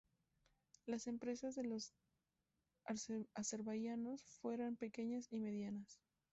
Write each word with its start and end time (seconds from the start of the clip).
Las 0.87 1.05
empresas 1.05 1.53
de 1.53 1.63
los 1.63 1.93
azerbaiyanos 3.35 4.23
fueran 4.41 4.75
pequeñas 4.75 5.31
y 5.31 5.37
medianas. 5.37 6.01